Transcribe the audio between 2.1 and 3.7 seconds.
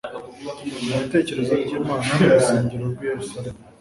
urusengero rw'i Yerusalemu